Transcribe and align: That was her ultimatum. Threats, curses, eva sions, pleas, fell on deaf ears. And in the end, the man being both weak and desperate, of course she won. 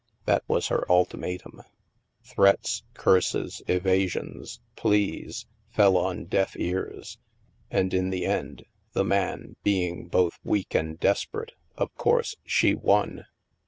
That 0.25 0.43
was 0.47 0.69
her 0.69 0.83
ultimatum. 0.91 1.61
Threats, 2.23 2.81
curses, 2.95 3.61
eva 3.67 4.07
sions, 4.07 4.59
pleas, 4.75 5.45
fell 5.69 5.95
on 5.95 6.25
deaf 6.25 6.55
ears. 6.57 7.19
And 7.69 7.93
in 7.93 8.09
the 8.09 8.25
end, 8.25 8.65
the 8.93 9.03
man 9.05 9.57
being 9.61 10.07
both 10.07 10.39
weak 10.43 10.73
and 10.73 10.99
desperate, 10.99 11.51
of 11.77 11.93
course 11.93 12.35
she 12.43 12.73
won. 12.73 13.27